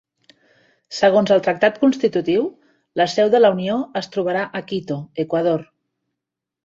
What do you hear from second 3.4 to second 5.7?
la Unió es trobarà a Quito, Equador.